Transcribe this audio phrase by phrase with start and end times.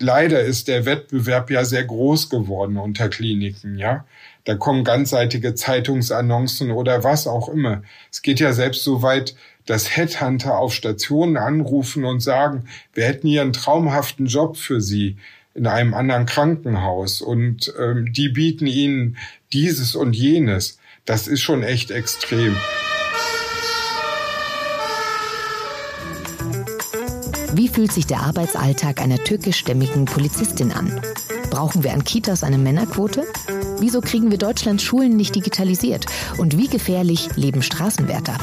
[0.00, 4.04] leider ist der Wettbewerb ja sehr groß geworden unter Kliniken, ja.
[4.44, 7.82] Da kommen ganzseitige Zeitungsannoncen oder was auch immer.
[8.10, 9.36] Es geht ja selbst so weit,
[9.66, 15.16] dass Headhunter auf Stationen anrufen und sagen, wir hätten hier einen traumhaften Job für Sie
[15.54, 19.16] in einem anderen Krankenhaus und ähm, die bieten Ihnen
[19.52, 20.78] dieses und jenes.
[21.04, 22.56] Das ist schon echt extrem.
[27.52, 31.00] Wie fühlt sich der Arbeitsalltag einer türkischstämmigen Polizistin an?
[31.50, 33.26] Brauchen wir an Kitas eine Männerquote?
[33.80, 36.06] Wieso kriegen wir Deutschlands Schulen nicht digitalisiert?
[36.38, 38.38] Und wie gefährlich leben Straßenwärter?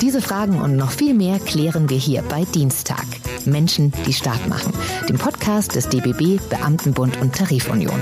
[0.00, 3.04] Diese Fragen und noch viel mehr klären wir hier bei Dienstag.
[3.44, 4.72] Menschen, die Staat machen.
[5.08, 8.00] Dem Podcast des DBB, Beamtenbund und Tarifunion.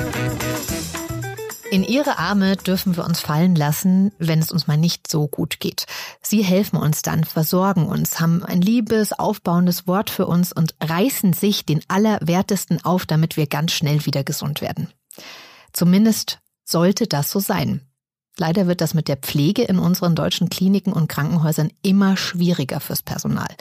[1.71, 5.61] In ihre Arme dürfen wir uns fallen lassen, wenn es uns mal nicht so gut
[5.61, 5.85] geht.
[6.23, 11.35] Sie helfen uns dann, versorgen uns, haben ein liebes, aufbauendes Wort für uns und reißen
[11.35, 14.89] sich den Allerwertesten auf, damit wir ganz schnell wieder gesund werden.
[15.75, 17.83] Zumindest sollte das so sein.
[18.39, 23.03] Leider wird das mit der Pflege in unseren deutschen Kliniken und Krankenhäusern immer schwieriger fürs
[23.03, 23.55] Personal.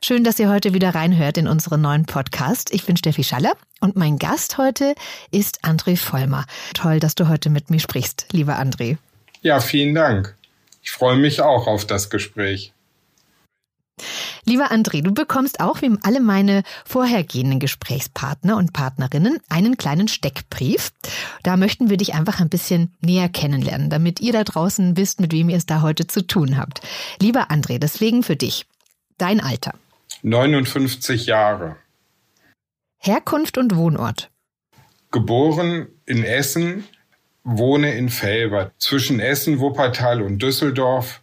[0.00, 2.72] Schön, dass ihr heute wieder reinhört in unseren neuen Podcast.
[2.72, 4.94] Ich bin Steffi Schaller und mein Gast heute
[5.32, 6.46] ist André Vollmer.
[6.72, 8.98] Toll, dass du heute mit mir sprichst, lieber André.
[9.42, 10.36] Ja, vielen Dank.
[10.82, 12.72] Ich freue mich auch auf das Gespräch.
[14.44, 20.92] Lieber André, du bekommst auch wie alle meine vorhergehenden Gesprächspartner und Partnerinnen einen kleinen Steckbrief.
[21.42, 25.32] Da möchten wir dich einfach ein bisschen näher kennenlernen, damit ihr da draußen wisst, mit
[25.32, 26.80] wem ihr es da heute zu tun habt.
[27.20, 28.64] Lieber André, deswegen für dich.
[29.18, 29.74] Dein Alter.
[30.22, 31.76] 59 Jahre.
[32.98, 34.30] Herkunft und Wohnort.
[35.10, 36.84] Geboren in Essen,
[37.44, 41.20] wohne in Felbert, zwischen Essen, Wuppertal und Düsseldorf,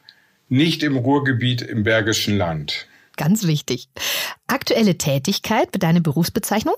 [0.47, 2.87] nicht im Ruhrgebiet im Bergischen Land.
[3.17, 3.89] Ganz wichtig.
[4.47, 6.75] Aktuelle Tätigkeit, deine Berufsbezeichnung?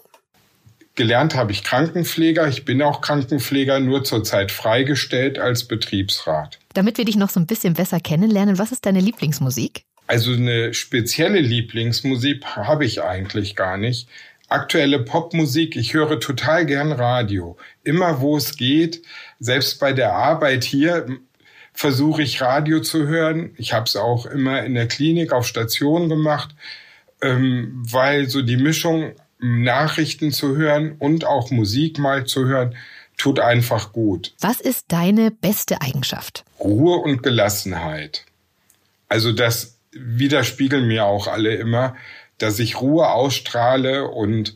[0.96, 2.48] Gelernt habe ich Krankenpfleger.
[2.48, 6.58] Ich bin auch Krankenpfleger, nur zurzeit freigestellt als Betriebsrat.
[6.74, 9.84] Damit wir dich noch so ein bisschen besser kennenlernen, was ist deine Lieblingsmusik?
[10.08, 14.08] Also eine spezielle Lieblingsmusik habe ich eigentlich gar nicht.
[14.48, 17.58] Aktuelle Popmusik, ich höre total gern Radio.
[17.84, 19.02] Immer wo es geht,
[19.40, 21.06] selbst bei der Arbeit hier
[21.74, 23.54] versuche ich Radio zu hören.
[23.58, 26.56] Ich habe es auch immer in der Klinik auf Station gemacht,
[27.22, 32.76] ähm, weil so die Mischung Nachrichten zu hören und auch Musik mal zu hören,
[33.18, 34.34] tut einfach gut.
[34.40, 36.46] Was ist deine beste Eigenschaft?
[36.60, 38.26] Ruhe und Gelassenheit.
[39.10, 41.96] Also das widerspiegeln mir auch alle immer,
[42.38, 44.56] dass ich Ruhe ausstrahle und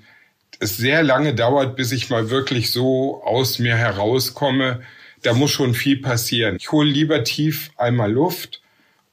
[0.59, 4.81] es sehr lange dauert, bis ich mal wirklich so aus mir herauskomme.
[5.23, 6.57] Da muss schon viel passieren.
[6.57, 8.61] Ich hole lieber tief einmal Luft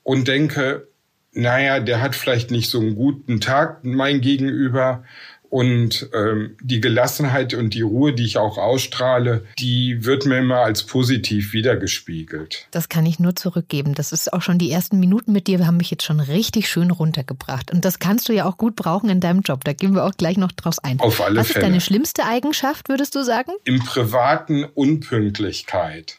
[0.02, 0.88] und denke,
[1.32, 5.04] naja, der hat vielleicht nicht so einen guten Tag, mein Gegenüber,
[5.50, 10.58] und ähm, die Gelassenheit und die Ruhe, die ich auch ausstrahle, die wird mir immer
[10.58, 12.66] als positiv wiedergespiegelt.
[12.70, 13.94] Das kann ich nur zurückgeben.
[13.94, 16.90] Das ist auch schon die ersten Minuten mit dir, haben mich jetzt schon richtig schön
[16.90, 17.72] runtergebracht.
[17.72, 19.64] Und das kannst du ja auch gut brauchen in deinem Job.
[19.64, 21.00] Da gehen wir auch gleich noch drauf ein.
[21.00, 21.60] Auf alle Was Fälle.
[21.60, 23.52] ist deine schlimmste Eigenschaft, würdest du sagen?
[23.64, 26.18] Im privaten Unpünktlichkeit.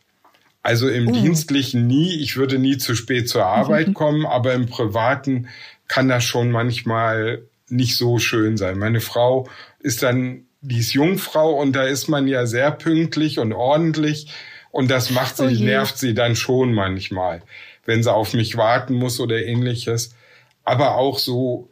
[0.63, 1.11] Also im uh.
[1.11, 5.47] dienstlichen nie, ich würde nie zu spät zur Arbeit kommen, aber im privaten
[5.87, 8.77] kann das schon manchmal nicht so schön sein.
[8.77, 9.47] Meine Frau
[9.79, 14.27] ist dann, die ist Jungfrau und da ist man ja sehr pünktlich und ordentlich
[14.71, 17.41] und das macht sie, oh nervt sie dann schon manchmal,
[17.85, 20.15] wenn sie auf mich warten muss oder ähnliches.
[20.63, 21.69] Aber auch so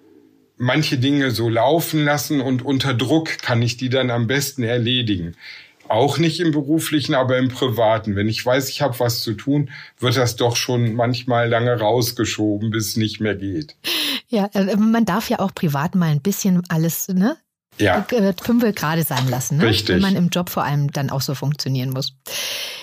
[0.58, 5.36] manche Dinge so laufen lassen und unter Druck kann ich die dann am besten erledigen.
[5.88, 8.16] Auch nicht im beruflichen, aber im privaten.
[8.16, 9.70] Wenn ich weiß, ich habe was zu tun,
[10.00, 13.76] wird das doch schon manchmal lange rausgeschoben, bis es nicht mehr geht.
[14.30, 17.38] Ja, äh, man darf ja auch privat mal ein bisschen alles, ne?
[17.80, 18.06] Ja.
[18.12, 19.66] Äh, Fünfe gerade sein lassen, ne?
[19.66, 19.96] Richtig.
[19.96, 22.14] Wenn man im Job vor allem dann auch so funktionieren muss.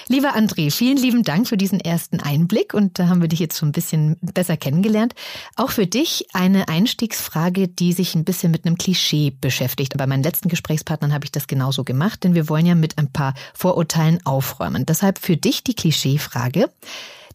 [0.08, 3.58] Lieber André, vielen lieben Dank für diesen ersten Einblick und da haben wir dich jetzt
[3.58, 5.14] schon ein bisschen besser kennengelernt.
[5.56, 9.96] Auch für dich eine Einstiegsfrage, die sich ein bisschen mit einem Klischee beschäftigt.
[9.96, 13.10] Bei meinen letzten Gesprächspartnern habe ich das genauso gemacht, denn wir wollen ja mit ein
[13.10, 14.84] paar Vorurteilen aufräumen.
[14.84, 16.68] Deshalb für dich die Klischeefrage.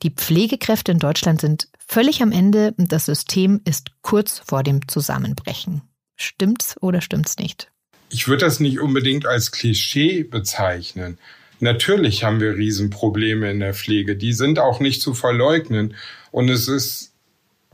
[0.01, 4.87] Die Pflegekräfte in Deutschland sind völlig am Ende und das System ist kurz vor dem
[4.87, 5.81] Zusammenbrechen.
[6.15, 7.71] Stimmt's oder stimmt's nicht?
[8.09, 11.17] Ich würde das nicht unbedingt als Klischee bezeichnen.
[11.59, 14.15] Natürlich haben wir Riesenprobleme in der Pflege.
[14.15, 15.95] Die sind auch nicht zu verleugnen.
[16.31, 17.13] Und es ist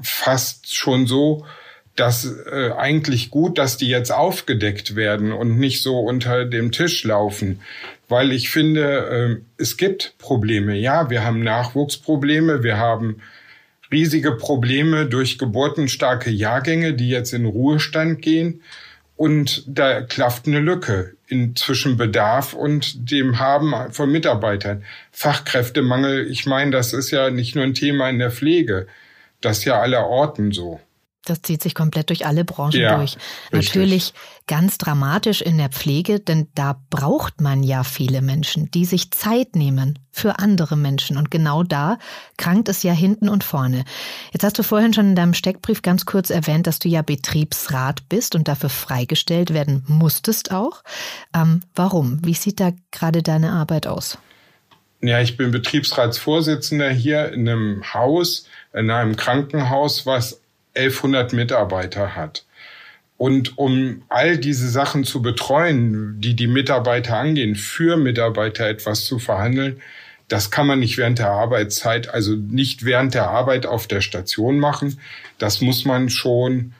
[0.01, 1.45] fast schon so,
[1.95, 7.03] dass äh, eigentlich gut, dass die jetzt aufgedeckt werden und nicht so unter dem Tisch
[7.03, 7.61] laufen.
[8.07, 10.75] Weil ich finde, äh, es gibt Probleme.
[10.75, 13.21] Ja, wir haben Nachwuchsprobleme, wir haben
[13.91, 18.61] riesige Probleme durch geburtenstarke Jahrgänge, die jetzt in Ruhestand gehen.
[19.15, 24.83] Und da klafft eine Lücke in zwischen Bedarf und dem Haben von Mitarbeitern.
[25.11, 28.87] Fachkräftemangel, ich meine, das ist ja nicht nur ein Thema in der Pflege,
[29.39, 30.81] das ist ja aller Orten so.
[31.25, 33.17] Das zieht sich komplett durch alle Branchen ja, durch.
[33.51, 33.75] Richtig.
[33.75, 34.13] Natürlich
[34.47, 39.55] ganz dramatisch in der Pflege, denn da braucht man ja viele Menschen, die sich Zeit
[39.55, 41.17] nehmen für andere Menschen.
[41.17, 41.97] Und genau da
[42.37, 43.85] krankt es ja hinten und vorne.
[44.31, 48.07] Jetzt hast du vorhin schon in deinem Steckbrief ganz kurz erwähnt, dass du ja Betriebsrat
[48.07, 50.83] bist und dafür freigestellt werden musstest auch.
[51.33, 52.23] Ähm, warum?
[52.23, 54.17] Wie sieht da gerade deine Arbeit aus?
[55.01, 60.41] Ja, ich bin Betriebsratsvorsitzender hier in einem Haus, in einem Krankenhaus, was
[60.75, 62.45] 1100 Mitarbeiter hat.
[63.17, 69.19] Und um all diese Sachen zu betreuen, die die Mitarbeiter angehen, für Mitarbeiter etwas zu
[69.19, 69.81] verhandeln,
[70.27, 74.59] das kann man nicht während der Arbeitszeit, also nicht während der Arbeit auf der Station
[74.59, 74.99] machen.
[75.37, 76.73] Das muss man schon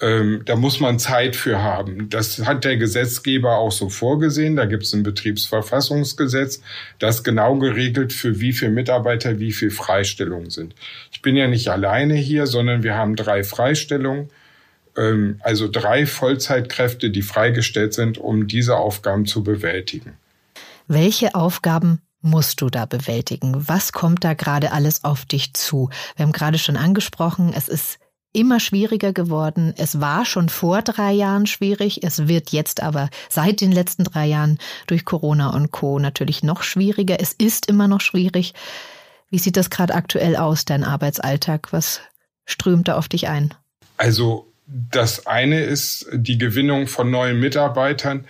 [0.00, 2.10] ähm, da muss man Zeit für haben.
[2.10, 4.56] Das hat der Gesetzgeber auch so vorgesehen.
[4.56, 6.60] Da gibt es ein Betriebsverfassungsgesetz,
[6.98, 10.74] das genau geregelt, für wie viele Mitarbeiter wie viel Freistellungen sind.
[11.12, 14.28] Ich bin ja nicht alleine hier, sondern wir haben drei Freistellungen,
[14.98, 20.18] ähm, also drei Vollzeitkräfte, die freigestellt sind, um diese Aufgaben zu bewältigen.
[20.88, 23.66] Welche Aufgaben musst du da bewältigen?
[23.66, 25.88] Was kommt da gerade alles auf dich zu?
[26.16, 27.98] Wir haben gerade schon angesprochen, es ist
[28.36, 29.74] immer schwieriger geworden.
[29.78, 32.04] Es war schon vor drei Jahren schwierig.
[32.04, 35.98] Es wird jetzt aber seit den letzten drei Jahren durch Corona und Co.
[35.98, 37.16] natürlich noch schwieriger.
[37.18, 38.52] Es ist immer noch schwierig.
[39.30, 41.72] Wie sieht das gerade aktuell aus, dein Arbeitsalltag?
[41.72, 42.00] Was
[42.44, 43.54] strömt da auf dich ein?
[43.96, 48.26] Also das eine ist die Gewinnung von neuen Mitarbeitern.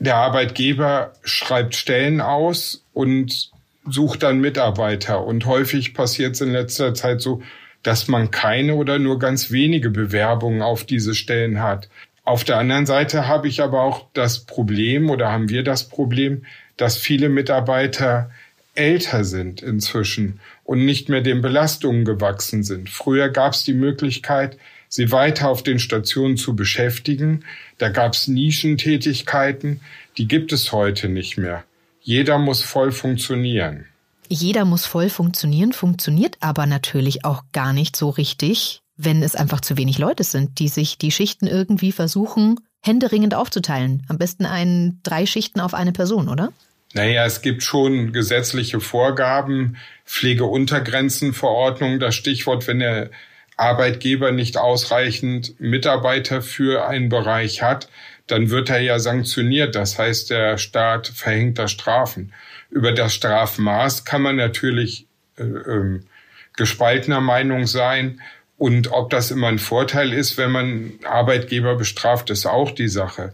[0.00, 3.52] Der Arbeitgeber schreibt Stellen aus und
[3.86, 5.24] sucht dann Mitarbeiter.
[5.24, 7.42] Und häufig passiert es in letzter Zeit so,
[7.84, 11.88] dass man keine oder nur ganz wenige Bewerbungen auf diese Stellen hat.
[12.24, 16.44] Auf der anderen Seite habe ich aber auch das Problem oder haben wir das Problem,
[16.76, 18.30] dass viele Mitarbeiter
[18.74, 22.88] älter sind inzwischen und nicht mehr den Belastungen gewachsen sind.
[22.88, 24.56] Früher gab es die Möglichkeit,
[24.88, 27.44] sie weiter auf den Stationen zu beschäftigen.
[27.78, 29.80] Da gab es Nischentätigkeiten,
[30.16, 31.64] die gibt es heute nicht mehr.
[32.00, 33.86] Jeder muss voll funktionieren.
[34.28, 39.60] Jeder muss voll funktionieren, funktioniert aber natürlich auch gar nicht so richtig, wenn es einfach
[39.60, 44.04] zu wenig Leute sind, die sich die Schichten irgendwie versuchen, händeringend aufzuteilen.
[44.08, 46.52] Am besten ein, drei Schichten auf eine Person, oder?
[46.92, 53.10] Naja, es gibt schon gesetzliche Vorgaben, Pflegeuntergrenzenverordnung, das Stichwort, wenn der
[53.56, 57.88] Arbeitgeber nicht ausreichend Mitarbeiter für einen Bereich hat,
[58.26, 59.74] dann wird er ja sanktioniert.
[59.74, 62.32] Das heißt, der Staat verhängt da Strafen.
[62.74, 65.06] Über das Strafmaß kann man natürlich
[65.38, 66.00] äh, äh,
[66.56, 68.20] gespaltener Meinung sein.
[68.58, 73.32] Und ob das immer ein Vorteil ist, wenn man Arbeitgeber bestraft, ist auch die Sache.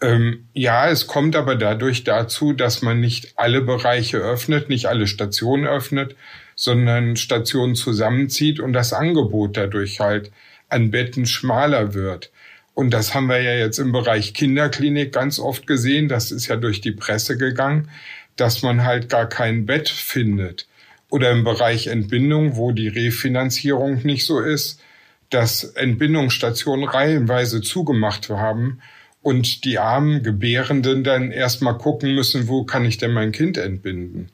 [0.00, 5.06] Ähm, ja, es kommt aber dadurch dazu, dass man nicht alle Bereiche öffnet, nicht alle
[5.06, 6.16] Stationen öffnet,
[6.54, 10.32] sondern Stationen zusammenzieht und das Angebot dadurch halt
[10.70, 12.30] an Betten schmaler wird.
[12.72, 16.08] Und das haben wir ja jetzt im Bereich Kinderklinik ganz oft gesehen.
[16.08, 17.90] Das ist ja durch die Presse gegangen
[18.40, 20.66] dass man halt gar kein Bett findet.
[21.10, 24.80] Oder im Bereich Entbindung, wo die Refinanzierung nicht so ist,
[25.28, 28.80] dass Entbindungsstationen reihenweise zugemacht haben
[29.22, 34.30] und die armen Gebärenden dann erstmal gucken müssen, wo kann ich denn mein Kind entbinden.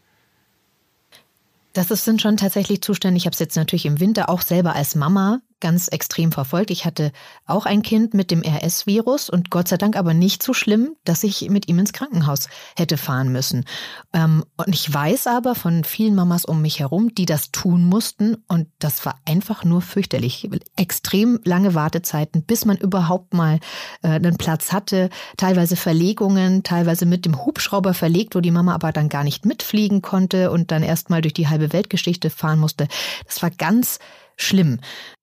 [1.73, 3.19] Das sind schon tatsächlich Zustände.
[3.19, 6.71] Ich habe es jetzt natürlich im Winter auch selber als Mama ganz extrem verfolgt.
[6.71, 7.13] Ich hatte
[7.47, 11.25] auch ein Kind mit dem RS-Virus und Gott sei Dank aber nicht so schlimm, dass
[11.25, 13.65] ich mit ihm ins Krankenhaus hätte fahren müssen.
[14.13, 18.37] Ähm, und ich weiß aber von vielen Mamas um mich herum, die das tun mussten
[18.49, 20.49] und das war einfach nur fürchterlich.
[20.77, 23.61] Extrem lange Wartezeiten, bis man überhaupt mal
[24.03, 25.09] äh, einen Platz hatte.
[25.37, 30.03] Teilweise Verlegungen, teilweise mit dem Hubschrauber verlegt, wo die Mama aber dann gar nicht mitfliegen
[30.03, 32.89] konnte und dann erst mal durch die halbe Weltgeschichte fahren musste.
[33.27, 33.99] Das war ganz
[34.37, 34.81] schlimm.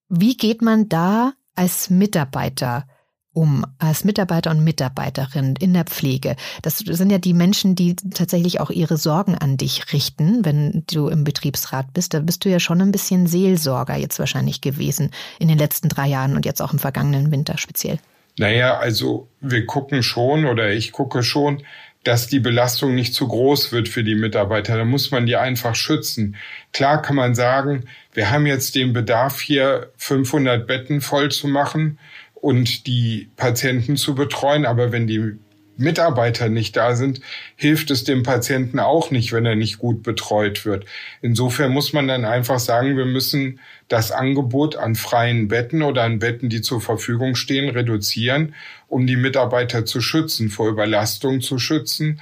[0.08, 2.86] Wie geht man da als Mitarbeiter
[3.32, 6.36] um, als Mitarbeiter und Mitarbeiterin in der Pflege?
[6.62, 11.08] Das sind ja die Menschen, die tatsächlich auch ihre Sorgen an dich richten, wenn du
[11.08, 12.14] im Betriebsrat bist.
[12.14, 16.08] Da bist du ja schon ein bisschen Seelsorger jetzt wahrscheinlich gewesen in den letzten drei
[16.08, 17.98] Jahren und jetzt auch im vergangenen Winter speziell.
[18.38, 21.62] Naja, also wir gucken schon oder ich gucke schon,
[22.04, 24.76] dass die Belastung nicht zu groß wird für die Mitarbeiter.
[24.76, 26.36] Da muss man die einfach schützen.
[26.72, 31.98] Klar kann man sagen, wir haben jetzt den Bedarf hier 500 Betten voll zu machen
[32.34, 34.66] und die Patienten zu betreuen.
[34.66, 35.38] Aber wenn die
[35.76, 37.20] Mitarbeiter nicht da sind,
[37.56, 40.86] hilft es dem Patienten auch nicht, wenn er nicht gut betreut wird.
[41.22, 46.18] Insofern muss man dann einfach sagen, wir müssen das Angebot an freien Betten oder an
[46.18, 48.54] Betten, die zur Verfügung stehen, reduzieren,
[48.88, 52.20] um die Mitarbeiter zu schützen, vor Überlastung zu schützen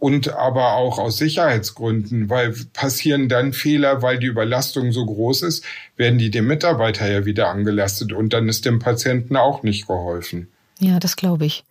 [0.00, 5.64] und aber auch aus Sicherheitsgründen, weil passieren dann Fehler, weil die Überlastung so groß ist,
[5.96, 10.48] werden die dem Mitarbeiter ja wieder angelastet und dann ist dem Patienten auch nicht geholfen.
[10.80, 11.64] Ja, das glaube ich.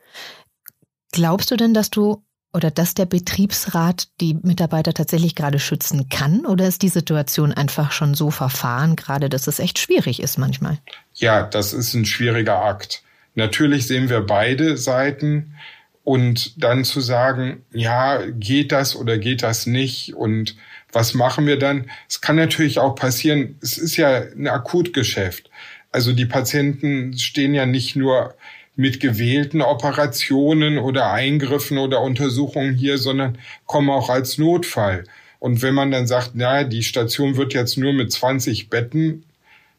[1.12, 2.24] Glaubst du denn, dass du
[2.54, 6.46] oder dass der Betriebsrat die Mitarbeiter tatsächlich gerade schützen kann?
[6.46, 10.80] Oder ist die Situation einfach schon so verfahren, gerade dass es echt schwierig ist manchmal?
[11.14, 13.04] Ja, das ist ein schwieriger Akt.
[13.36, 15.56] Natürlich sehen wir beide Seiten
[16.04, 20.56] und dann zu sagen, ja, geht das oder geht das nicht und
[20.92, 21.90] was machen wir dann?
[22.10, 25.52] Es kann natürlich auch passieren, es ist ja ein Akutgeschäft.
[25.92, 28.36] Also die Patienten stehen ja nicht nur
[28.80, 35.04] mit gewählten Operationen oder Eingriffen oder Untersuchungen hier, sondern kommen auch als Notfall.
[35.38, 39.26] Und wenn man dann sagt, na, die Station wird jetzt nur mit 20 Betten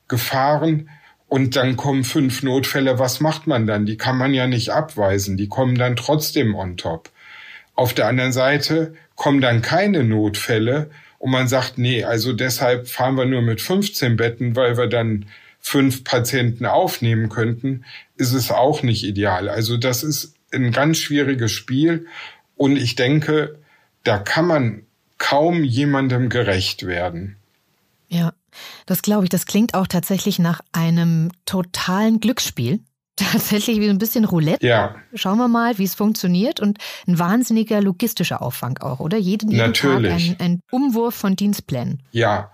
[0.07, 0.91] gefahren
[1.29, 3.87] und dann kommen fünf Notfälle, was macht man dann?
[3.87, 7.09] Die kann man ja nicht abweisen, die kommen dann trotzdem on top.
[7.77, 13.17] Auf der anderen Seite kommen dann keine Notfälle und man sagt, nee, also deshalb fahren
[13.17, 15.25] wir nur mit 15 Betten, weil wir dann
[15.61, 17.85] fünf Patienten aufnehmen könnten,
[18.17, 19.49] ist es auch nicht ideal.
[19.49, 22.07] Also das ist ein ganz schwieriges Spiel
[22.57, 23.59] und ich denke,
[24.03, 24.83] da kann man
[25.19, 27.37] kaum jemandem gerecht werden.
[28.09, 28.33] Ja,
[28.87, 29.31] das glaube ich.
[29.31, 32.81] Das klingt auch tatsächlich nach einem totalen Glücksspiel.
[33.17, 34.67] Tatsächlich wie ein bisschen Roulette.
[34.67, 34.95] Ja.
[35.13, 36.59] Schauen wir mal, wie es funktioniert.
[36.59, 39.19] Und ein wahnsinniger logistischer Aufwand auch, oder?
[39.19, 40.29] Jeden, jeden Natürlich.
[40.31, 42.03] Tag ein, ein Umwurf von Dienstplänen.
[42.13, 42.51] Ja,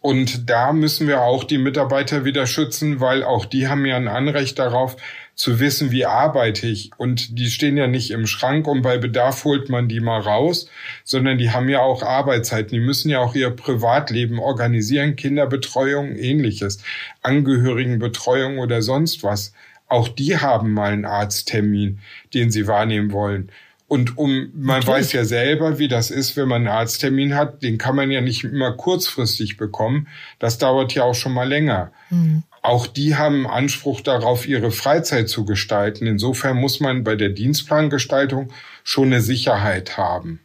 [0.00, 4.08] und da müssen wir auch die Mitarbeiter wieder schützen, weil auch die haben ja ein
[4.08, 4.96] Anrecht darauf
[5.34, 6.90] zu wissen, wie arbeite ich.
[6.96, 10.70] Und die stehen ja nicht im Schrank und bei Bedarf holt man die mal raus,
[11.04, 12.70] sondern die haben ja auch Arbeitszeiten.
[12.70, 16.82] Die müssen ja auch ihr Privatleben organisieren, Kinderbetreuung, ähnliches,
[17.22, 19.52] Angehörigenbetreuung oder sonst was.
[19.86, 21.98] Auch die haben mal einen Arzttermin,
[22.32, 23.50] den sie wahrnehmen wollen.
[23.90, 24.92] Und um, man okay.
[24.92, 28.20] weiß ja selber, wie das ist, wenn man einen Arzttermin hat, den kann man ja
[28.20, 30.06] nicht immer kurzfristig bekommen.
[30.38, 31.90] Das dauert ja auch schon mal länger.
[32.08, 32.44] Mhm.
[32.62, 36.06] Auch die haben Anspruch darauf, ihre Freizeit zu gestalten.
[36.06, 38.52] Insofern muss man bei der Dienstplangestaltung
[38.84, 40.38] schon eine Sicherheit haben.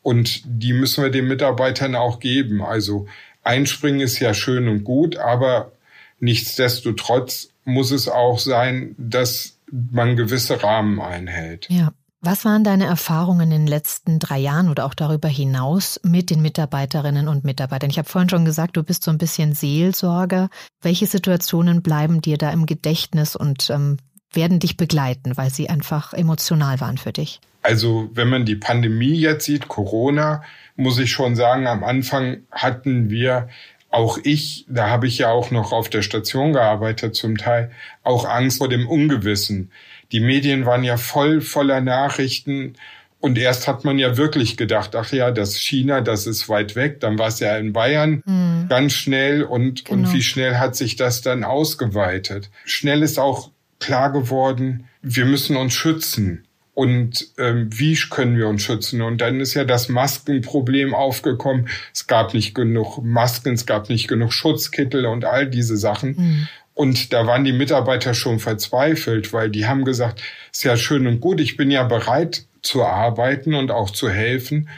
[0.00, 2.62] Und die müssen wir den Mitarbeitern auch geben.
[2.62, 3.06] Also
[3.44, 5.72] einspringen ist ja schön und gut, aber
[6.20, 11.66] nichtsdestotrotz muss es auch sein, dass man gewisse Rahmen einhält.
[11.68, 11.92] Ja.
[12.20, 16.42] Was waren deine Erfahrungen in den letzten drei Jahren oder auch darüber hinaus mit den
[16.42, 17.90] Mitarbeiterinnen und Mitarbeitern?
[17.90, 20.48] Ich habe vorhin schon gesagt, du bist so ein bisschen Seelsorger.
[20.82, 23.98] Welche Situationen bleiben dir da im Gedächtnis und ähm,
[24.32, 27.40] werden dich begleiten, weil sie einfach emotional waren für dich?
[27.62, 30.42] Also wenn man die Pandemie jetzt sieht, Corona,
[30.74, 33.48] muss ich schon sagen, am Anfang hatten wir
[33.90, 37.70] auch ich, da habe ich ja auch noch auf der Station gearbeitet zum Teil,
[38.02, 39.70] auch Angst vor dem Ungewissen
[40.12, 42.74] die Medien waren ja voll voller Nachrichten.
[43.20, 47.00] Und erst hat man ja wirklich gedacht, ach ja, das China, das ist weit weg.
[47.00, 48.66] Dann war es ja in Bayern mhm.
[48.68, 50.08] ganz schnell und, genau.
[50.08, 52.50] und wie schnell hat sich das dann ausgeweitet.
[52.64, 53.50] Schnell ist auch
[53.80, 56.44] klar geworden, wir müssen uns schützen.
[56.74, 59.02] Und ähm, wie können wir uns schützen?
[59.02, 61.68] Und dann ist ja das Maskenproblem aufgekommen.
[61.92, 66.10] Es gab nicht genug Masken, es gab nicht genug Schutzkittel und all diese Sachen.
[66.10, 66.48] Mhm.
[66.78, 71.18] Und da waren die Mitarbeiter schon verzweifelt, weil die haben gesagt, ist ja schön und
[71.18, 74.68] gut, ich bin ja bereit zu arbeiten und auch zu helfen,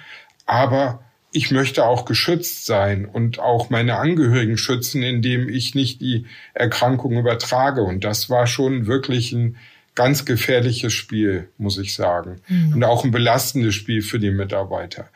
[0.46, 6.24] aber ich möchte auch geschützt sein und auch meine Angehörigen schützen, indem ich nicht die
[6.54, 7.82] Erkrankung übertrage.
[7.82, 9.58] Und das war schon wirklich ein
[9.94, 12.40] ganz gefährliches Spiel, muss ich sagen.
[12.48, 12.76] Mhm.
[12.76, 15.10] Und auch ein belastendes Spiel für die Mitarbeiter.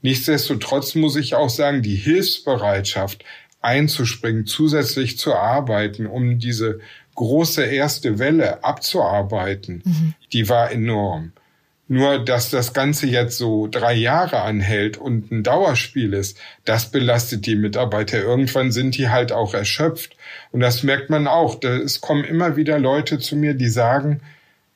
[0.00, 3.24] Nichtsdestotrotz muss ich auch sagen, die Hilfsbereitschaft
[3.60, 6.80] einzuspringen, zusätzlich zu arbeiten, um diese
[7.14, 10.14] große erste Welle abzuarbeiten, mhm.
[10.32, 11.32] die war enorm.
[11.92, 17.46] Nur, dass das Ganze jetzt so drei Jahre anhält und ein Dauerspiel ist, das belastet
[17.46, 18.22] die Mitarbeiter.
[18.22, 20.16] Irgendwann sind die halt auch erschöpft.
[20.52, 21.60] Und das merkt man auch.
[21.64, 24.20] Es kommen immer wieder Leute zu mir, die sagen,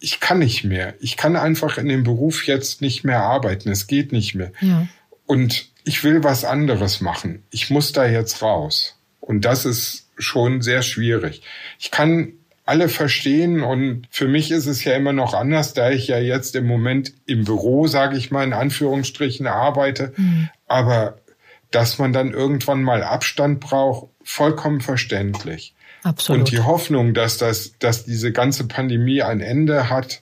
[0.00, 0.94] ich kann nicht mehr.
[0.98, 3.70] Ich kann einfach in dem Beruf jetzt nicht mehr arbeiten.
[3.70, 4.50] Es geht nicht mehr.
[4.60, 4.88] Ja.
[5.24, 7.42] Und ich will was anderes machen.
[7.50, 8.98] Ich muss da jetzt raus.
[9.20, 11.42] Und das ist schon sehr schwierig.
[11.78, 12.32] Ich kann
[12.66, 16.56] alle verstehen und für mich ist es ja immer noch anders, da ich ja jetzt
[16.56, 20.14] im Moment im Büro, sage ich mal in Anführungsstrichen, arbeite.
[20.16, 20.48] Mhm.
[20.66, 21.18] Aber
[21.70, 25.74] dass man dann irgendwann mal Abstand braucht, vollkommen verständlich.
[26.04, 26.40] Absolut.
[26.40, 30.20] Und die Hoffnung, dass das, dass diese ganze Pandemie ein Ende hat,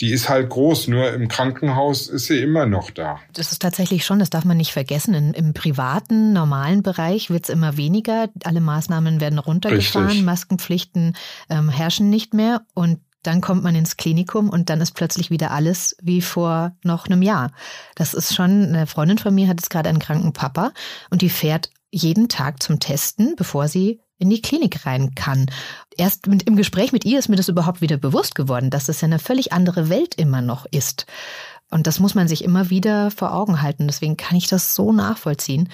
[0.00, 3.18] die ist halt groß, nur im Krankenhaus ist sie immer noch da.
[3.32, 5.14] Das ist tatsächlich schon, das darf man nicht vergessen.
[5.14, 8.28] In, Im privaten, normalen Bereich wird es immer weniger.
[8.44, 10.24] Alle Maßnahmen werden runtergefahren, Richtig.
[10.24, 11.16] Maskenpflichten
[11.50, 15.50] ähm, herrschen nicht mehr und dann kommt man ins Klinikum und dann ist plötzlich wieder
[15.50, 17.50] alles wie vor noch einem Jahr.
[17.96, 20.72] Das ist schon, eine Freundin von mir hat jetzt gerade einen kranken Papa
[21.10, 25.46] und die fährt jeden Tag zum Testen, bevor sie in die Klinik rein kann.
[25.96, 29.00] Erst mit, im Gespräch mit ihr ist mir das überhaupt wieder bewusst geworden, dass es
[29.00, 31.06] ja eine völlig andere Welt immer noch ist.
[31.70, 33.86] Und das muss man sich immer wieder vor Augen halten.
[33.86, 35.68] Deswegen kann ich das so nachvollziehen.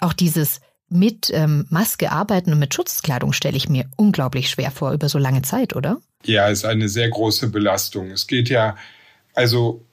[0.00, 4.92] Auch dieses mit ähm, Maske arbeiten und mit Schutzkleidung stelle ich mir unglaublich schwer vor
[4.92, 6.00] über so lange Zeit, oder?
[6.24, 8.10] Ja, ist eine sehr große Belastung.
[8.10, 8.76] Es geht ja,
[9.34, 9.86] also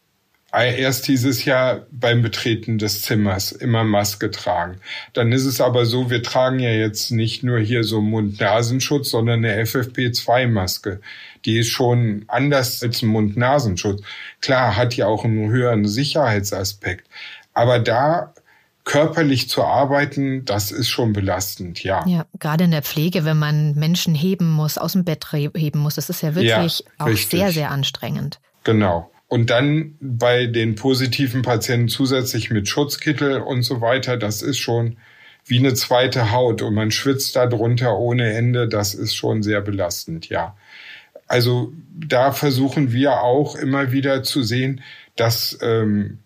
[0.53, 4.79] Erst hieß es ja beim Betreten des Zimmers immer Maske tragen.
[5.13, 9.43] Dann ist es aber so, wir tragen ja jetzt nicht nur hier so Mund-Nasenschutz, sondern
[9.43, 11.01] eine FFP2-Maske.
[11.45, 14.01] Die ist schon anders als ein Mund-Nasenschutz.
[14.41, 17.07] Klar, hat ja auch einen höheren Sicherheitsaspekt.
[17.53, 18.33] Aber da
[18.85, 22.07] körperlich zu arbeiten, das ist schon belastend, ja.
[22.07, 25.95] Ja, gerade in der Pflege, wenn man Menschen heben muss, aus dem Bett heben muss,
[25.95, 28.39] das ist ja wirklich ja, auch sehr, sehr anstrengend.
[28.63, 29.11] Genau.
[29.27, 34.97] Und dann bei den positiven Patienten zusätzlich mit Schutzkittel und so weiter, das ist schon
[35.45, 39.61] wie eine zweite Haut und man schwitzt da drunter ohne Ende, das ist schon sehr
[39.61, 40.55] belastend, ja.
[41.27, 44.81] Also da versuchen wir auch immer wieder zu sehen,
[45.17, 46.19] dass ähm,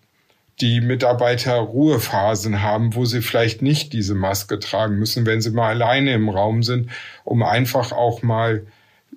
[0.60, 5.70] die Mitarbeiter Ruhephasen haben, wo sie vielleicht nicht diese Maske tragen müssen, wenn sie mal
[5.70, 6.90] alleine im Raum sind,
[7.24, 8.64] um einfach auch mal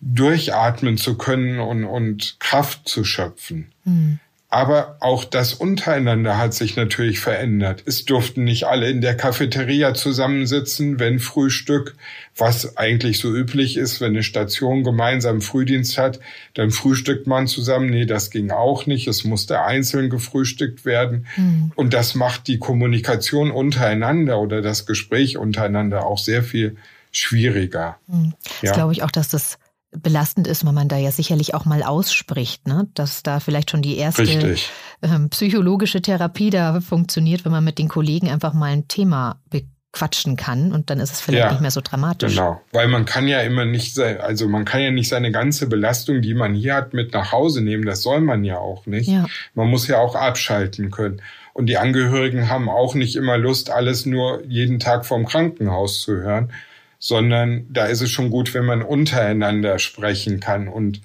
[0.06, 3.72] durchatmen zu können und, und Kraft zu schöpfen.
[3.84, 4.20] Mhm.
[4.50, 7.84] Aber auch das untereinander hat sich natürlich verändert.
[7.86, 11.96] Es durften nicht alle in der Cafeteria zusammensitzen, wenn Frühstück,
[12.38, 16.20] was eigentlich so üblich ist, wenn eine Station gemeinsam Frühdienst hat,
[16.54, 17.90] dann frühstückt man zusammen.
[17.90, 19.08] Nee, das ging auch nicht.
[19.08, 21.26] Es musste einzeln gefrühstückt werden.
[21.36, 21.72] Mhm.
[21.76, 26.78] Und das macht die Kommunikation untereinander oder das Gespräch untereinander auch sehr viel
[27.12, 27.98] schwieriger.
[28.08, 28.36] Mhm.
[28.62, 28.74] Das ja.
[28.74, 29.58] glaube ich auch, dass das
[30.02, 32.88] belastend ist, weil man da ja sicherlich auch mal ausspricht, ne?
[32.94, 34.56] dass da vielleicht schon die erste
[35.02, 40.36] ähm, psychologische Therapie da funktioniert, wenn man mit den Kollegen einfach mal ein Thema bequatschen
[40.36, 42.36] kann und dann ist es vielleicht ja, nicht mehr so dramatisch.
[42.36, 46.22] Genau, weil man kann ja immer nicht, also man kann ja nicht seine ganze Belastung,
[46.22, 47.86] die man hier hat, mit nach Hause nehmen.
[47.86, 49.10] Das soll man ja auch nicht.
[49.10, 49.26] Ja.
[49.54, 51.22] Man muss ja auch abschalten können.
[51.54, 56.18] Und die Angehörigen haben auch nicht immer Lust, alles nur jeden Tag vom Krankenhaus zu
[56.18, 56.52] hören
[57.00, 61.02] sondern da ist es schon gut, wenn man untereinander sprechen kann und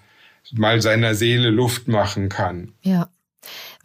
[0.52, 2.72] mal seiner Seele Luft machen kann.
[2.82, 3.08] Ja.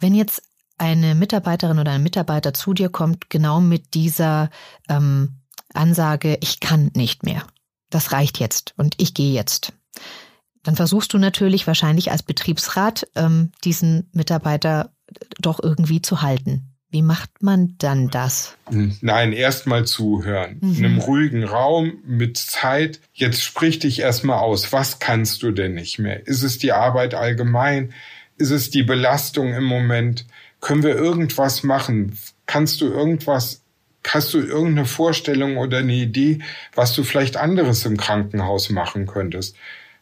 [0.00, 0.42] Wenn jetzt
[0.78, 4.50] eine Mitarbeiterin oder ein Mitarbeiter zu dir kommt, genau mit dieser
[4.88, 5.40] ähm,
[5.72, 7.42] Ansage, ich kann nicht mehr.
[7.90, 9.72] Das reicht jetzt und ich gehe jetzt.
[10.62, 14.90] Dann versuchst du natürlich wahrscheinlich als Betriebsrat, ähm, diesen Mitarbeiter
[15.38, 16.75] doch irgendwie zu halten.
[16.90, 18.56] Wie macht man dann das?
[18.70, 20.58] Nein, erstmal zuhören.
[20.60, 20.74] Mhm.
[20.76, 23.00] In einem ruhigen Raum mit Zeit.
[23.12, 24.72] Jetzt sprich dich erstmal aus.
[24.72, 26.26] Was kannst du denn nicht mehr?
[26.26, 27.92] Ist es die Arbeit allgemein?
[28.38, 30.26] Ist es die Belastung im Moment?
[30.60, 32.16] Können wir irgendwas machen?
[32.46, 33.62] Kannst du irgendwas
[34.08, 36.38] Hast du irgendeine Vorstellung oder eine Idee,
[36.74, 39.56] was du vielleicht anderes im Krankenhaus machen könntest?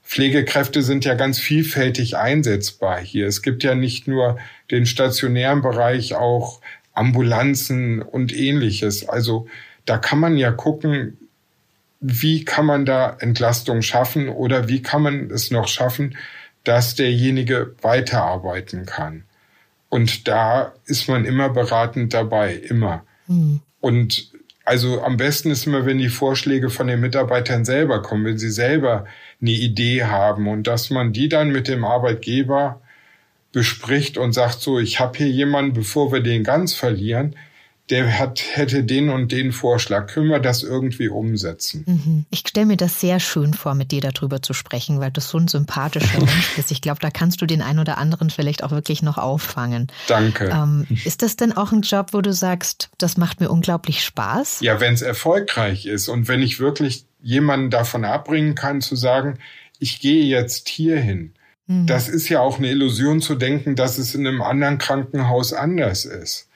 [0.04, 3.26] Pflegekräfte sind ja ganz vielfältig einsetzbar hier.
[3.26, 4.38] Es gibt ja nicht nur
[4.70, 6.60] den stationären Bereich, auch
[6.92, 9.08] Ambulanzen und ähnliches.
[9.08, 9.48] Also
[9.86, 11.16] da kann man ja gucken,
[12.00, 16.16] wie kann man da Entlastung schaffen oder wie kann man es noch schaffen,
[16.62, 19.24] dass derjenige weiterarbeiten kann.
[19.88, 23.04] Und da ist man immer beratend dabei, immer.
[23.26, 23.60] Mhm.
[23.80, 24.32] Und
[24.64, 28.50] also am besten ist immer, wenn die Vorschläge von den Mitarbeitern selber kommen, wenn sie
[28.50, 29.06] selber
[29.44, 32.80] eine Idee haben und dass man die dann mit dem Arbeitgeber
[33.52, 37.36] bespricht und sagt so, ich habe hier jemanden, bevor wir den ganz verlieren,
[37.90, 40.06] der hat, hätte den und den Vorschlag.
[40.06, 41.84] Können wir das irgendwie umsetzen?
[41.86, 42.24] Mhm.
[42.30, 45.36] Ich stelle mir das sehr schön vor, mit dir darüber zu sprechen, weil du so
[45.36, 46.70] ein sympathischer Mensch bist.
[46.70, 49.88] Ich glaube, da kannst du den einen oder anderen vielleicht auch wirklich noch auffangen.
[50.06, 50.48] Danke.
[50.48, 54.60] Ähm, ist das denn auch ein Job, wo du sagst, das macht mir unglaublich Spaß?
[54.62, 59.38] Ja, wenn es erfolgreich ist und wenn ich wirklich jemanden davon abbringen kann, zu sagen,
[59.80, 61.34] ich gehe jetzt hierhin
[61.66, 61.86] Mhm.
[61.86, 66.04] Das ist ja auch eine Illusion zu denken, dass es in einem anderen Krankenhaus anders
[66.04, 66.48] ist.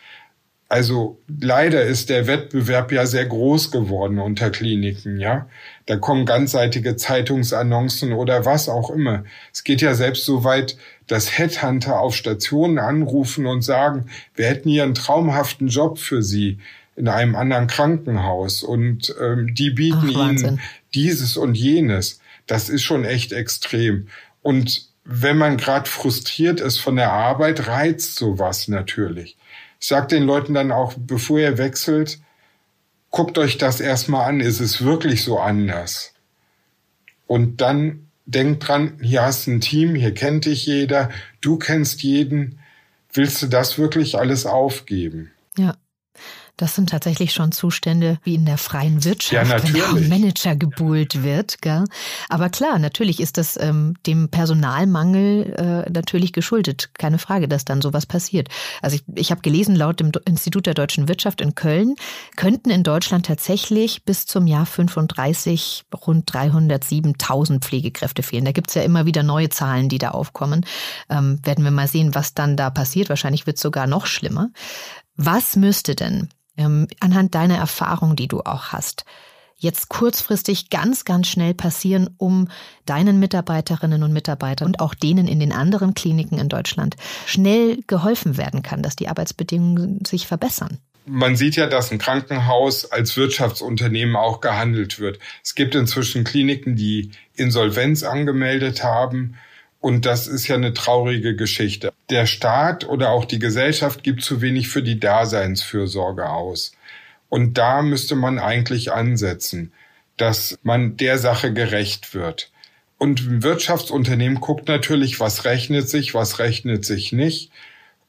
[0.71, 5.49] Also leider ist der Wettbewerb ja sehr groß geworden unter Kliniken, ja.
[5.87, 9.25] Da kommen ganzseitige Zeitungsannoncen oder was auch immer.
[9.51, 10.77] Es geht ja selbst so weit,
[11.07, 16.59] dass Headhunter auf Stationen anrufen und sagen, wir hätten hier einen traumhaften Job für Sie
[16.99, 20.61] in einem anderen Krankenhaus und ähm, die bieten Ach, Ihnen
[20.95, 22.21] dieses und jenes.
[22.47, 24.09] Das ist schon echt extrem.
[24.43, 29.37] Und wenn man gerade frustriert ist von der Arbeit, reizt sowas natürlich.
[29.81, 32.19] Ich sage den Leuten dann auch, bevor ihr wechselt,
[33.11, 36.15] guckt euch das erstmal an, ist es wirklich so anders?
[37.27, 42.03] Und dann denkt dran, hier hast du ein Team, hier kennt dich jeder, du kennst
[42.03, 42.59] jeden.
[43.13, 45.31] Willst du das wirklich alles aufgeben?
[46.59, 50.57] Das sind tatsächlich schon Zustände wie in der freien Wirtschaft, ja, wenn da ein Manager
[50.57, 51.63] gebuhlt wird.
[51.63, 51.85] Gell?
[52.29, 55.55] Aber klar, natürlich ist das ähm, dem Personalmangel
[55.87, 56.91] äh, natürlich geschuldet.
[56.99, 58.49] Keine Frage, dass dann sowas passiert.
[58.83, 61.95] Also ich, ich habe gelesen, laut dem Institut der deutschen Wirtschaft in Köln
[62.35, 68.45] könnten in Deutschland tatsächlich bis zum Jahr 35 rund 307.000 Pflegekräfte fehlen.
[68.45, 70.67] Da gibt's ja immer wieder neue Zahlen, die da aufkommen.
[71.09, 73.11] Ähm, werden wir mal sehen, was dann da passiert.
[73.11, 74.51] Wahrscheinlich wird sogar noch schlimmer.
[75.15, 79.05] Was müsste denn ähm, anhand deiner Erfahrung, die du auch hast,
[79.57, 82.49] jetzt kurzfristig ganz, ganz schnell passieren, um
[82.87, 88.37] deinen Mitarbeiterinnen und Mitarbeitern und auch denen in den anderen Kliniken in Deutschland schnell geholfen
[88.37, 90.79] werden kann, dass die Arbeitsbedingungen sich verbessern?
[91.07, 95.19] Man sieht ja, dass ein Krankenhaus als Wirtschaftsunternehmen auch gehandelt wird.
[95.43, 99.35] Es gibt inzwischen Kliniken, die Insolvenz angemeldet haben
[99.81, 101.93] und das ist ja eine traurige Geschichte.
[102.11, 106.73] Der Staat oder auch die Gesellschaft gibt zu wenig für die Daseinsfürsorge aus.
[107.29, 109.73] Und da müsste man eigentlich ansetzen,
[110.17, 112.51] dass man der Sache gerecht wird.
[112.99, 117.53] Und ein Wirtschaftsunternehmen guckt natürlich, was rechnet sich, was rechnet sich nicht.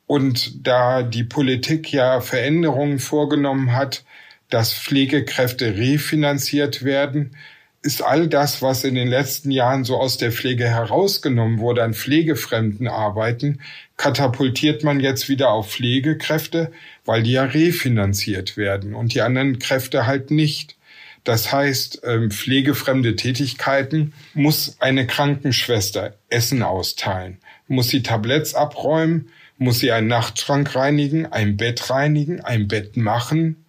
[0.07, 4.03] Und da die Politik ja Veränderungen vorgenommen hat,
[4.49, 7.35] dass Pflegekräfte refinanziert werden,
[7.81, 11.93] ist all das, was in den letzten Jahren so aus der Pflege herausgenommen wurde an
[11.93, 13.61] pflegefremden Arbeiten,
[13.95, 16.71] katapultiert man jetzt wieder auf Pflegekräfte,
[17.05, 20.75] weil die ja refinanziert werden und die anderen Kräfte halt nicht.
[21.23, 27.37] Das heißt, ähm, pflegefremde Tätigkeiten muss eine Krankenschwester Essen austeilen,
[27.67, 33.65] muss sie Tabletts abräumen, muss sie einen Nachtschrank reinigen, ein Bett reinigen, ein Bett machen,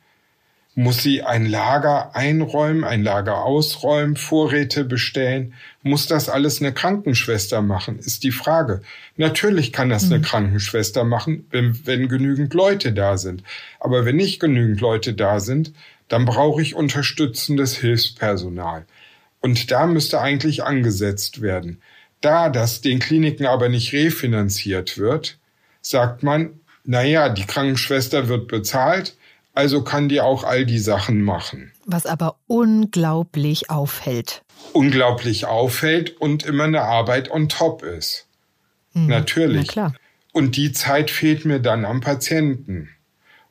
[0.80, 5.52] muss sie ein Lager einräumen, ein Lager ausräumen, Vorräte bestellen?
[5.82, 8.80] Muss das alles eine Krankenschwester machen, ist die Frage.
[9.18, 10.14] Natürlich kann das mhm.
[10.14, 13.42] eine Krankenschwester machen, wenn, wenn genügend Leute da sind.
[13.78, 15.72] Aber wenn nicht genügend Leute da sind,
[16.08, 18.86] dann brauche ich unterstützendes Hilfspersonal.
[19.40, 21.82] Und da müsste eigentlich angesetzt werden.
[22.22, 25.38] Da das den Kliniken aber nicht refinanziert wird,
[25.82, 26.50] sagt man,
[26.84, 29.14] naja, die Krankenschwester wird bezahlt,
[29.60, 31.70] also kann die auch all die Sachen machen.
[31.84, 34.40] Was aber unglaublich auffällt.
[34.72, 38.26] Unglaublich auffällt und immer eine Arbeit on top ist.
[38.94, 39.08] Mhm.
[39.08, 39.66] Natürlich.
[39.66, 39.94] Na klar.
[40.32, 42.88] Und die Zeit fehlt mir dann am Patienten.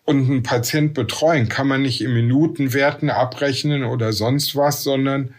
[0.03, 5.35] Und einen Patient betreuen kann man nicht in Minutenwerten abrechnen oder sonst was, sondern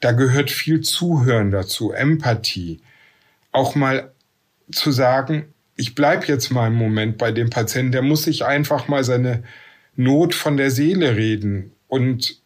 [0.00, 2.80] da gehört viel Zuhören dazu, Empathie.
[3.52, 4.10] Auch mal
[4.72, 8.88] zu sagen, ich bleib jetzt mal einen Moment bei dem Patienten, der muss sich einfach
[8.88, 9.44] mal seine
[9.98, 11.72] Not von der Seele reden.
[11.88, 12.40] Und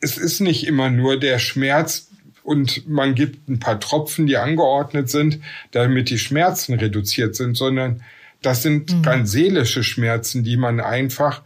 [0.00, 2.08] es ist nicht immer nur der Schmerz
[2.42, 5.40] und man gibt ein paar Tropfen, die angeordnet sind,
[5.72, 8.02] damit die Schmerzen reduziert sind, sondern
[8.40, 9.02] das sind mhm.
[9.02, 11.42] ganz seelische Schmerzen, die man einfach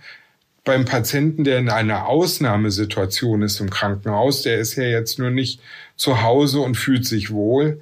[0.64, 5.60] beim Patienten, der in einer Ausnahmesituation ist im Krankenhaus, der ist ja jetzt nur nicht
[5.96, 7.80] zu Hause und fühlt sich wohl,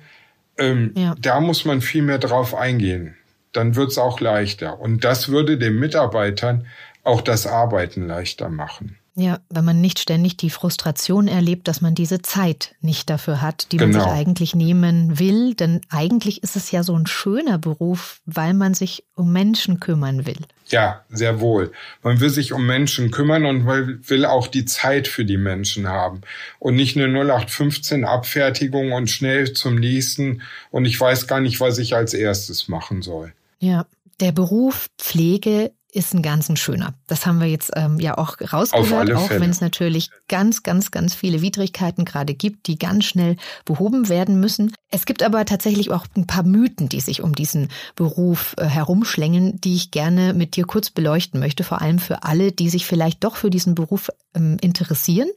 [0.58, 1.16] ähm, ja.
[1.20, 3.16] da muss man viel mehr drauf eingehen.
[3.52, 4.78] Dann wird's auch leichter.
[4.78, 6.66] Und das würde den Mitarbeitern
[7.08, 8.98] auch das Arbeiten leichter machen.
[9.18, 13.72] Ja, wenn man nicht ständig die Frustration erlebt, dass man diese Zeit nicht dafür hat,
[13.72, 13.86] die genau.
[13.86, 14.16] man sich genau.
[14.16, 15.54] eigentlich nehmen will.
[15.54, 20.24] Denn eigentlich ist es ja so ein schöner Beruf, weil man sich um Menschen kümmern
[20.24, 20.38] will.
[20.68, 21.72] Ja, sehr wohl.
[22.04, 26.20] Man will sich um Menschen kümmern und will auch die Zeit für die Menschen haben.
[26.60, 30.42] Und nicht eine 0815 Abfertigung und schnell zum nächsten.
[30.70, 33.32] Und ich weiß gar nicht, was ich als erstes machen soll.
[33.58, 33.84] Ja,
[34.20, 36.94] der Beruf Pflege ist ein ganz ein schöner.
[37.06, 41.14] Das haben wir jetzt ähm, ja auch rausgehört, auch wenn es natürlich ganz, ganz, ganz
[41.14, 44.74] viele Widrigkeiten gerade gibt, die ganz schnell behoben werden müssen.
[44.90, 49.60] Es gibt aber tatsächlich auch ein paar Mythen, die sich um diesen Beruf äh, herumschlängeln,
[49.60, 53.24] die ich gerne mit dir kurz beleuchten möchte, vor allem für alle, die sich vielleicht
[53.24, 55.28] doch für diesen Beruf ähm, interessieren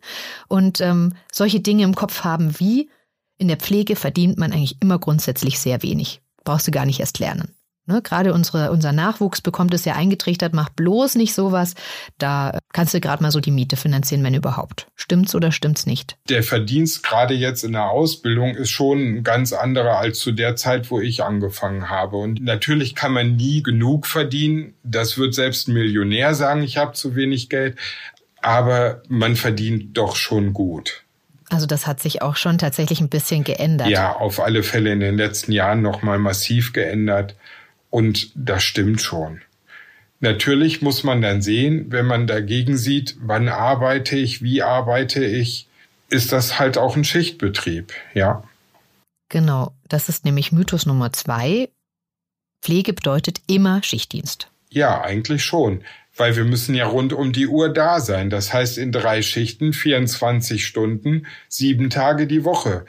[0.48, 2.90] und ähm, solche Dinge im Kopf haben wie
[3.38, 6.22] in der Pflege verdient man eigentlich immer grundsätzlich sehr wenig.
[6.44, 7.56] Brauchst du gar nicht erst lernen.
[7.88, 11.74] Ne, gerade unsere, unser Nachwuchs bekommt es ja eingetrichtert, mach bloß nicht sowas.
[12.20, 14.88] Da kannst du gerade mal so die Miete finanzieren, wenn überhaupt.
[14.96, 16.16] Stimmt's oder stimmt's nicht?
[16.30, 20.56] Der Verdienst gerade jetzt in der Ausbildung ist schon ein ganz anderer als zu der
[20.56, 22.18] Zeit, wo ich angefangen habe.
[22.18, 24.76] Und natürlich kann man nie genug verdienen.
[24.84, 27.78] Das wird selbst ein Millionär sagen, ich habe zu wenig Geld.
[28.44, 31.04] Aber man verdient doch schon gut.
[31.50, 33.90] Also das hat sich auch schon tatsächlich ein bisschen geändert.
[33.90, 37.36] Ja, auf alle Fälle in den letzten Jahren nochmal massiv geändert.
[37.92, 39.42] Und das stimmt schon.
[40.22, 45.68] Natürlich muss man dann sehen, wenn man dagegen sieht, wann arbeite ich, wie arbeite ich,
[46.10, 48.44] ist das halt auch ein Schichtbetrieb, ja.
[49.30, 51.70] Genau, das ist nämlich Mythos Nummer zwei.
[52.62, 54.48] Pflege bedeutet immer Schichtdienst.
[54.70, 55.84] Ja, eigentlich schon,
[56.16, 58.30] weil wir müssen ja rund um die Uhr da sein.
[58.30, 62.86] Das heißt in drei Schichten, 24 Stunden, sieben Tage die Woche.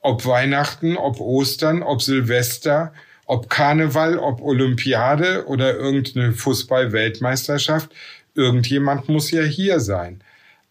[0.00, 2.92] Ob Weihnachten, ob Ostern, ob Silvester,
[3.26, 7.90] ob Karneval, ob Olympiade oder irgendeine Fußball-Weltmeisterschaft,
[8.34, 10.22] irgendjemand muss ja hier sein.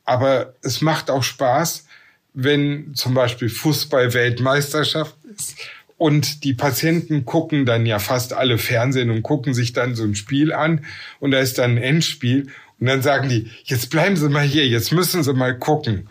[0.05, 1.85] Aber es macht auch Spaß,
[2.33, 5.55] wenn zum Beispiel Fußball-Weltmeisterschaft ist
[5.97, 10.15] und die Patienten gucken dann ja fast alle Fernsehen und gucken sich dann so ein
[10.15, 10.85] Spiel an
[11.19, 12.47] und da ist dann ein Endspiel
[12.79, 16.09] und dann sagen die, jetzt bleiben Sie mal hier, jetzt müssen Sie mal gucken.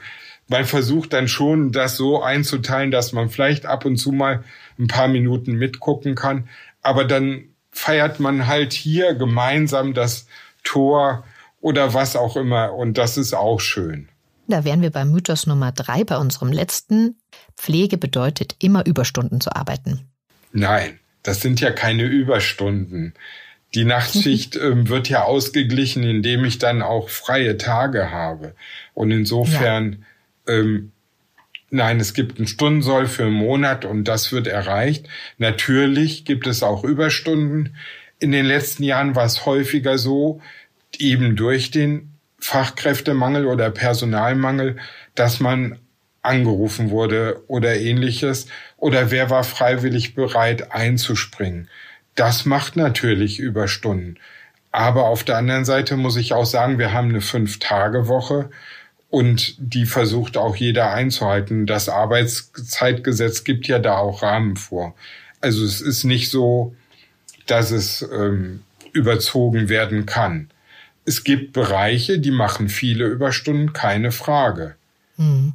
[0.49, 4.45] Man versucht dann schon, das so einzuteilen, dass man vielleicht ab und zu mal
[4.79, 6.49] ein paar Minuten mitgucken kann.
[6.83, 10.27] Aber dann feiert man halt hier gemeinsam das
[10.63, 11.25] Tor
[11.61, 12.75] oder was auch immer.
[12.75, 14.09] Und das ist auch schön.
[14.47, 17.19] Da wären wir beim Mythos Nummer drei, bei unserem letzten.
[17.57, 20.09] Pflege bedeutet immer Überstunden zu arbeiten.
[20.53, 23.15] Nein, das sind ja keine Überstunden.
[23.75, 28.55] Die Nachtschicht äh, wird ja ausgeglichen, indem ich dann auch freie Tage habe.
[28.93, 30.05] Und insofern
[30.47, 30.55] ja.
[30.55, 30.93] ähm,
[31.75, 35.09] Nein, es gibt einen Stundensoll für einen Monat und das wird erreicht.
[35.39, 37.75] Natürlich gibt es auch Überstunden.
[38.21, 40.41] In den letzten Jahren war es häufiger so,
[40.97, 44.77] eben durch den Fachkräftemangel oder Personalmangel,
[45.17, 45.81] dass man
[46.23, 51.69] angerufen wurde oder ähnliches oder wer war freiwillig bereit einzuspringen.
[52.15, 54.21] Das macht natürlich Überstunden.
[54.71, 58.51] Aber auf der anderen Seite muss ich auch sagen, wir haben eine Fünf-Tage-Woche
[59.15, 61.67] und die versucht auch jeder einzuhalten.
[61.67, 64.97] Das Arbeitszeitgesetz gibt ja da auch Rahmen vor.
[65.41, 66.75] Also es ist nicht so,
[67.47, 70.51] dass es ähm, überzogen werden kann.
[71.05, 74.75] Es gibt Bereiche, die machen viele Überstunden, keine Frage.
[75.15, 75.53] Hm.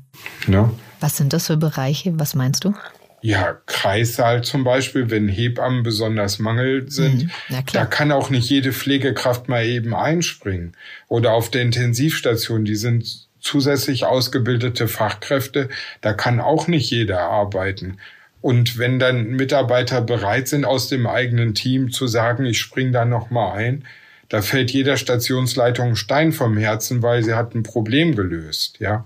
[0.47, 0.71] Ne?
[1.01, 2.17] Was sind das für Bereiche?
[2.17, 2.73] Was meinst du?
[3.21, 7.31] Ja, Kreissaal zum Beispiel, wenn Hebammen besonders Mangel sind, mhm.
[7.73, 10.77] da kann auch nicht jede Pflegekraft mal eben einspringen.
[11.09, 15.69] Oder auf der Intensivstation, die sind zusätzlich ausgebildete Fachkräfte,
[16.01, 17.97] da kann auch nicht jeder arbeiten.
[18.41, 23.05] Und wenn dann Mitarbeiter bereit sind, aus dem eigenen Team zu sagen, ich spring da
[23.05, 23.85] noch mal ein,
[24.29, 29.05] da fällt jeder Stationsleitung Stein vom Herzen, weil sie hat ein Problem gelöst, ja.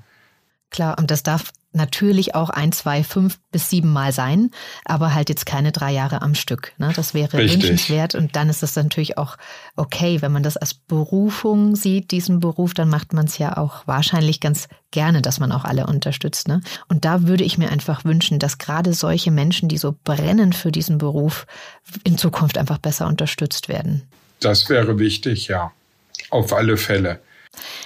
[0.70, 4.52] Klar, und das darf natürlich auch ein, zwei, fünf bis sieben Mal sein,
[4.86, 6.74] aber halt jetzt keine drei Jahre am Stück.
[6.78, 6.92] Ne?
[6.96, 7.62] Das wäre Richtig.
[7.62, 9.38] wünschenswert und dann ist es natürlich auch
[9.76, 13.88] okay, wenn man das als Berufung sieht, diesen Beruf, dann macht man es ja auch
[13.88, 16.48] wahrscheinlich ganz gerne, dass man auch alle unterstützt.
[16.48, 16.62] Ne?
[16.88, 20.72] Und da würde ich mir einfach wünschen, dass gerade solche Menschen, die so brennen für
[20.72, 21.46] diesen Beruf,
[22.04, 24.04] in Zukunft einfach besser unterstützt werden.
[24.40, 25.72] Das wäre wichtig, ja.
[26.30, 27.22] Auf alle Fälle.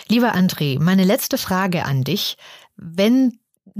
[0.07, 2.37] Lieber André, meine letzte Frage an dich.
[2.75, 3.39] Wenn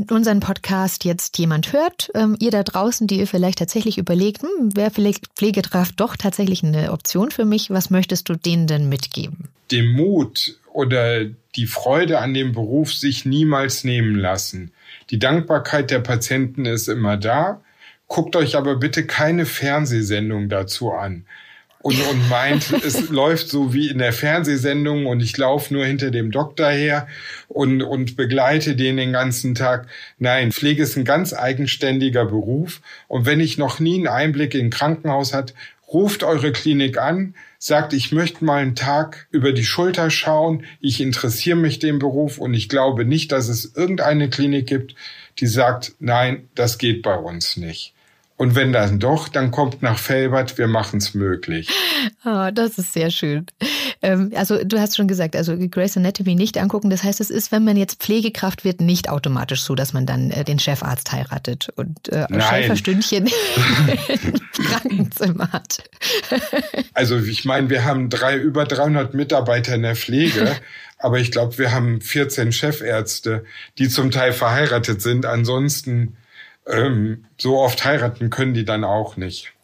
[0.10, 4.76] unseren Podcast jetzt jemand hört, ähm, ihr da draußen, die ihr vielleicht tatsächlich überlegt, hm,
[4.76, 9.50] wäre vielleicht Pflegekraft doch tatsächlich eine Option für mich, was möchtest du denen denn mitgeben?
[9.72, 14.72] Den Mut oder die Freude an dem Beruf sich niemals nehmen lassen.
[15.10, 17.62] Die Dankbarkeit der Patienten ist immer da.
[18.08, 21.26] Guckt euch aber bitte keine Fernsehsendung dazu an
[21.88, 26.12] und, und meint, es läuft so wie in der Fernsehsendung und ich laufe nur hinter
[26.12, 27.08] dem Doktor her
[27.48, 29.88] und, und begleite den den ganzen Tag.
[30.20, 34.66] Nein, Pflege ist ein ganz eigenständiger Beruf und wenn ich noch nie einen Einblick in
[34.66, 35.54] ein Krankenhaus hat,
[35.88, 41.00] ruft eure Klinik an, sagt, ich möchte mal einen Tag über die Schulter schauen, ich
[41.00, 44.94] interessiere mich dem Beruf und ich glaube nicht, dass es irgendeine Klinik gibt,
[45.40, 47.94] die sagt, nein, das geht bei uns nicht.
[48.38, 51.70] Und wenn dann doch, dann kommt nach Felbert, wir machen es möglich.
[52.24, 53.48] Oh, das ist sehr schön.
[54.04, 56.92] Ähm, also du hast schon gesagt, also Grace Anatomy nicht angucken.
[56.92, 60.30] Das heißt, es ist, wenn man jetzt Pflegekraft wird, nicht automatisch so, dass man dann
[60.30, 63.28] äh, den Chefarzt heiratet und äh, Schäferstündchen
[64.24, 65.84] im Krankenzimmer hat.
[66.94, 70.56] also ich meine, wir haben drei, über 300 Mitarbeiter in der Pflege.
[71.00, 73.46] Aber ich glaube, wir haben 14 Chefärzte,
[73.78, 75.28] die zum Teil verheiratet sind.
[75.28, 76.18] Ansonsten
[76.70, 79.54] ähm, so oft heiraten können die dann auch nicht.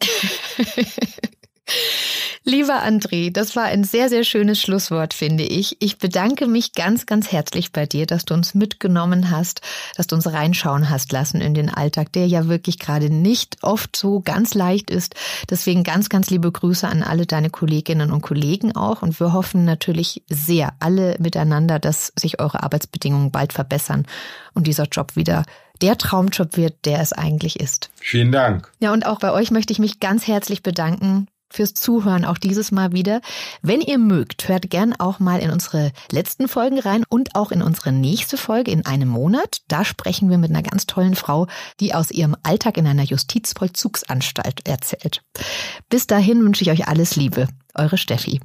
[2.46, 5.78] Lieber André, das war ein sehr, sehr schönes Schlusswort, finde ich.
[5.80, 9.62] Ich bedanke mich ganz, ganz herzlich bei dir, dass du uns mitgenommen hast,
[9.96, 13.96] dass du uns reinschauen hast lassen in den Alltag, der ja wirklich gerade nicht oft
[13.96, 15.14] so ganz leicht ist.
[15.48, 19.00] Deswegen ganz, ganz liebe Grüße an alle deine Kolleginnen und Kollegen auch.
[19.00, 24.04] Und wir hoffen natürlich sehr alle miteinander, dass sich eure Arbeitsbedingungen bald verbessern
[24.52, 25.44] und dieser Job wieder
[25.82, 27.90] der Traumjob wird, der es eigentlich ist.
[27.96, 28.70] Vielen Dank.
[28.80, 32.72] Ja, und auch bei euch möchte ich mich ganz herzlich bedanken fürs Zuhören auch dieses
[32.72, 33.20] Mal wieder.
[33.62, 37.62] Wenn ihr mögt, hört gern auch mal in unsere letzten Folgen rein und auch in
[37.62, 39.62] unsere nächste Folge in einem Monat.
[39.68, 41.46] Da sprechen wir mit einer ganz tollen Frau,
[41.80, 45.22] die aus ihrem Alltag in einer Justizvollzugsanstalt erzählt.
[45.88, 47.48] Bis dahin wünsche ich euch alles Liebe.
[47.74, 48.40] Eure Steffi.